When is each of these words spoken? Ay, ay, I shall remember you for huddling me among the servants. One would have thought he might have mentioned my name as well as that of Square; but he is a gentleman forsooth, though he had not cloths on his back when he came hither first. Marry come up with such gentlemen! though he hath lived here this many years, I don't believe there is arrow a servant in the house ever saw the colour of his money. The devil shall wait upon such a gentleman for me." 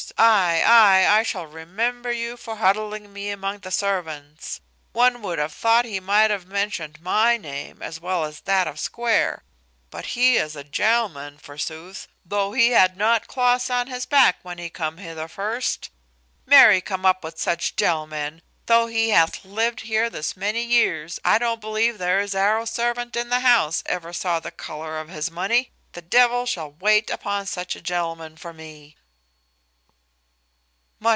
Ay, 0.17 0.61
ay, 0.65 1.07
I 1.19 1.23
shall 1.23 1.45
remember 1.45 2.11
you 2.11 2.35
for 2.37 2.55
huddling 2.57 3.11
me 3.13 3.29
among 3.29 3.59
the 3.59 3.69
servants. 3.71 4.59
One 4.93 5.21
would 5.21 5.37
have 5.39 5.53
thought 5.53 5.85
he 5.85 5.99
might 5.99 6.29
have 6.31 6.45
mentioned 6.47 6.99
my 7.01 7.37
name 7.37 7.81
as 7.83 7.99
well 8.01 8.25
as 8.25 8.41
that 8.41 8.67
of 8.67 8.79
Square; 8.79 9.43
but 9.91 10.07
he 10.07 10.37
is 10.37 10.55
a 10.55 10.63
gentleman 10.63 11.37
forsooth, 11.39 12.07
though 12.25 12.51
he 12.53 12.69
had 12.71 12.97
not 12.97 13.27
cloths 13.27 13.69
on 13.69 13.87
his 13.87 14.05
back 14.07 14.37
when 14.43 14.57
he 14.59 14.69
came 14.71 14.97
hither 14.97 15.27
first. 15.27 15.89
Marry 16.47 16.81
come 16.81 17.05
up 17.05 17.23
with 17.23 17.39
such 17.39 17.75
gentlemen! 17.75 18.41
though 18.65 18.87
he 18.87 19.09
hath 19.09 19.45
lived 19.45 19.81
here 19.81 20.09
this 20.09 20.35
many 20.37 20.63
years, 20.63 21.19
I 21.25 21.37
don't 21.37 21.61
believe 21.61 21.97
there 21.99 22.19
is 22.19 22.33
arrow 22.35 22.63
a 22.63 22.67
servant 22.67 23.15
in 23.15 23.29
the 23.29 23.41
house 23.41 23.81
ever 23.85 24.13
saw 24.13 24.39
the 24.39 24.51
colour 24.51 24.99
of 24.99 25.09
his 25.09 25.29
money. 25.31 25.71
The 25.93 26.01
devil 26.03 26.45
shall 26.47 26.71
wait 26.71 27.09
upon 27.11 27.45
such 27.45 27.75
a 27.75 27.81
gentleman 27.81 28.35
for 28.37 28.51
me." 28.53 28.97